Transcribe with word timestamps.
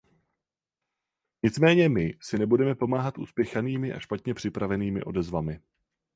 Nicméně 1.43 1.89
my 1.89 2.17
si 2.21 2.39
nebudeme 2.39 2.75
pomáhat 2.75 3.17
uspěchanými 3.17 3.93
a 3.93 3.99
špatně 3.99 4.33
připravenými 4.33 5.03
odezvami. 5.03 5.59